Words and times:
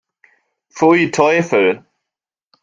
Pfui, 0.73 1.11
Teufel! 1.11 1.85